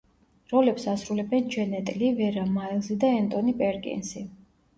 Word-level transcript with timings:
როლებს 0.51 0.87
ასრულებენ 0.93 1.45
ჯენეტ 1.55 1.91
ლი, 1.99 2.09
ვერა 2.21 2.47
მაილზი 2.57 2.99
და 3.05 3.13
ენტონი 3.19 3.55
პერკინსი. 3.61 4.25